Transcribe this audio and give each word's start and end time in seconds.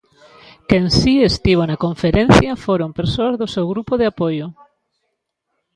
Quen 0.69 0.85
si 0.99 1.13
estivo 1.31 1.63
na 1.65 1.81
conferencia 1.85 2.59
foron 2.65 2.95
persoas 2.99 3.35
do 3.41 3.47
seu 3.53 3.65
grupo 3.71 3.93
de 3.97 4.05
apoio. 4.11 4.47